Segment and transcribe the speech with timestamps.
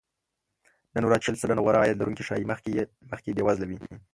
[0.95, 2.45] نن ورځ شل سلنه غوره عاید لرونکي ښايي
[3.11, 3.77] مخکې بې وزله وي